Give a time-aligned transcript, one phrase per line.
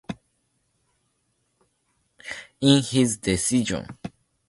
[2.59, 3.85] In his decision.